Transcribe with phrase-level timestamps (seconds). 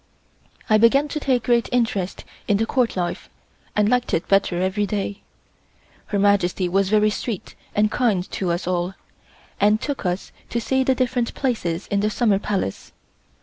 [0.67, 3.29] I began to take great interest in the Court life,
[3.75, 5.21] and liked it better every day.
[6.07, 8.95] Her Majesty was very sweet and kind to us always,
[9.59, 12.93] and took us to see the different places in the Summer Palace.